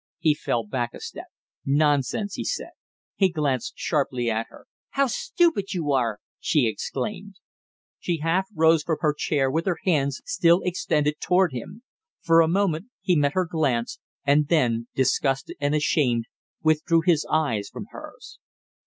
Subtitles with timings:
[0.17, 1.27] He fell back a step.
[1.63, 2.71] "Nonsense!" he said.
[3.17, 4.65] He glanced sharply at her.
[4.89, 7.35] "How stupid you are!" she exclaimed.
[7.99, 11.83] She half rose from her chair with her hands still extended toward him.
[12.19, 16.25] For a moment he met her glance, and then, disgusted and ashamed,
[16.63, 18.39] withdrew his eyes from hers.